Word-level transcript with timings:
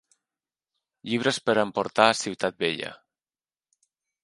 Llibres 1.09 1.39
per 1.51 1.55
emportar 1.65 2.09
a 2.13 2.17
Ciutat 2.23 2.59
Vella. 2.65 2.93